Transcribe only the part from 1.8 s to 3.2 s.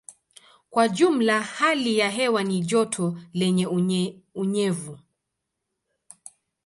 ya hewa ni joto